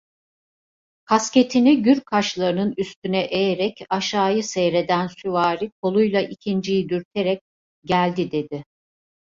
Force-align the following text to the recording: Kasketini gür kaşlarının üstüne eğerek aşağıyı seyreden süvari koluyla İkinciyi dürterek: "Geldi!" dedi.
Kasketini 1.05 1.83
gür 1.83 1.99
kaşlarının 1.99 2.73
üstüne 2.77 3.19
eğerek 3.25 3.85
aşağıyı 3.89 4.43
seyreden 4.43 5.07
süvari 5.07 5.71
koluyla 5.81 6.21
İkinciyi 6.21 6.89
dürterek: 6.89 7.41
"Geldi!" 7.85 8.31
dedi. 8.31 8.63